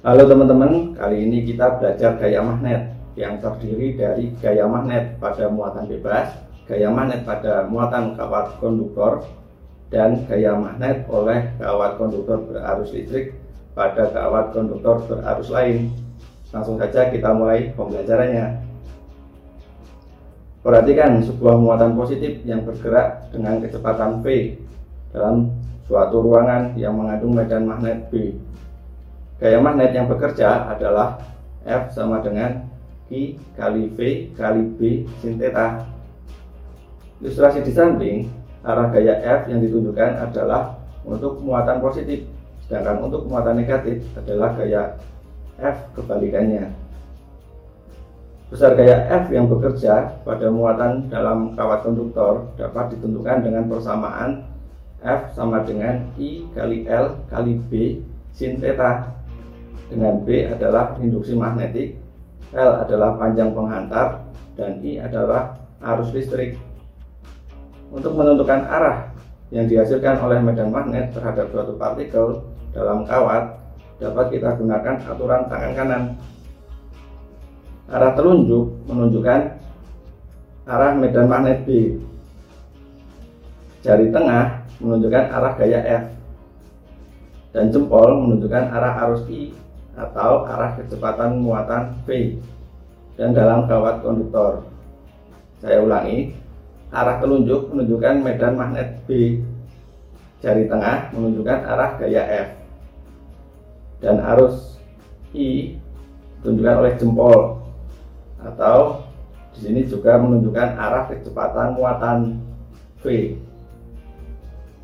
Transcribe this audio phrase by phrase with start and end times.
[0.00, 5.84] Halo teman-teman, kali ini kita belajar gaya magnet yang terdiri dari gaya magnet pada muatan
[5.92, 9.28] bebas, gaya magnet pada muatan kawat konduktor,
[9.92, 13.36] dan gaya magnet oleh kawat konduktor berarus listrik
[13.76, 15.92] pada kawat konduktor berarus lain.
[16.48, 18.56] Langsung saja kita mulai pembelajarannya.
[20.64, 24.56] Perhatikan sebuah muatan positif yang bergerak dengan kecepatan V
[25.12, 25.52] dalam
[25.84, 28.48] suatu ruangan yang mengandung medan magnet B.
[29.40, 31.16] Gaya magnet yang bekerja adalah
[31.64, 32.68] F sama dengan
[33.08, 35.88] I kali V kali B sin theta.
[37.24, 38.28] Ilustrasi di samping,
[38.60, 40.76] arah gaya F yang ditunjukkan adalah
[41.08, 42.28] untuk muatan positif,
[42.68, 45.00] sedangkan untuk muatan negatif adalah gaya
[45.56, 46.76] F kebalikannya.
[48.52, 54.44] Besar gaya F yang bekerja pada muatan dalam kawat konduktor dapat ditentukan dengan persamaan
[55.00, 58.04] F sama dengan I kali L kali B
[58.36, 59.16] sin theta
[59.90, 61.98] dengan B adalah induksi magnetik
[62.50, 64.26] L adalah panjang penghantar
[64.58, 65.54] dan I adalah
[65.94, 66.58] arus listrik.
[67.90, 69.10] Untuk menentukan arah
[69.50, 72.42] yang dihasilkan oleh medan magnet terhadap suatu partikel
[72.74, 73.58] dalam kawat
[74.02, 76.02] dapat kita gunakan aturan tangan kanan.
[77.90, 79.40] Arah telunjuk menunjukkan
[80.66, 81.98] arah medan magnet B.
[83.82, 86.04] Jari tengah menunjukkan arah gaya F.
[87.50, 89.50] Dan jempol menunjukkan arah arus I
[90.00, 92.40] atau arah kecepatan muatan V
[93.20, 94.64] dan dalam kawat konduktor.
[95.60, 96.32] Saya ulangi
[96.88, 99.40] arah telunjuk menunjukkan medan magnet B.
[100.40, 102.48] Jari tengah menunjukkan arah gaya F.
[104.00, 104.80] Dan arus
[105.36, 105.76] I
[106.40, 107.60] ditunjukkan oleh jempol.
[108.40, 109.04] Atau
[109.52, 112.40] di sini juga menunjukkan arah kecepatan muatan
[113.04, 113.36] V.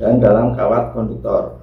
[0.00, 1.61] Dan dalam kawat konduktor.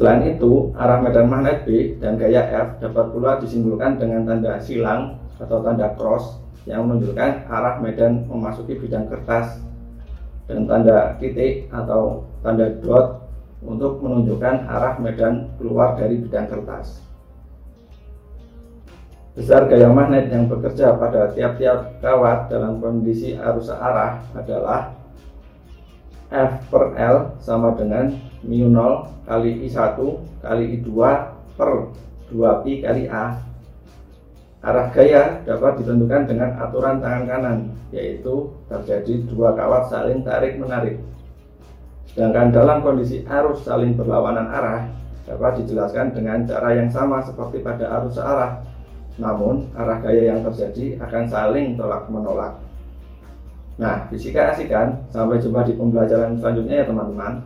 [0.00, 5.20] Selain itu, arah medan magnet B dan gaya F dapat pula disimpulkan dengan tanda silang
[5.36, 9.60] atau tanda cross yang menunjukkan arah medan memasuki bidang kertas
[10.48, 13.28] dan tanda titik atau tanda dot
[13.60, 17.04] untuk menunjukkan arah medan keluar dari bidang kertas.
[19.36, 24.96] Besar gaya magnet yang bekerja pada tiap-tiap kawat dalam kondisi arus arah adalah
[26.30, 28.14] F per L sama dengan
[28.46, 29.98] mu 0 kali I1
[30.40, 30.90] kali I2
[31.58, 31.70] per
[32.30, 33.50] 2pi kali A.
[34.60, 37.58] Arah gaya dapat ditentukan dengan aturan tangan kanan,
[37.96, 41.00] yaitu terjadi dua kawat saling tarik-menarik.
[42.12, 44.84] Sedangkan dalam kondisi arus saling berlawanan arah,
[45.24, 48.60] dapat dijelaskan dengan cara yang sama seperti pada arus searah.
[49.16, 52.60] Namun, arah gaya yang terjadi akan saling tolak-menolak.
[53.80, 55.08] Nah, fisika asik kan?
[55.08, 57.40] Sampai jumpa di pembelajaran selanjutnya ya teman-teman.